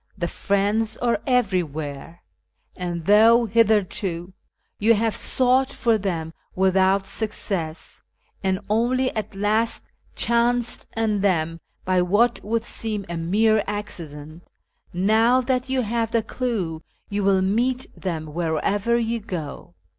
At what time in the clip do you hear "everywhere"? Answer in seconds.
1.27-2.23